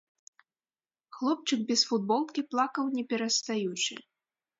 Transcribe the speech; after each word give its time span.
Хлопчык 1.17 1.59
без 1.71 1.81
футболкі 1.89 2.41
плакаў 2.55 2.89
не 2.95 3.03
перастаючы. 3.13 3.93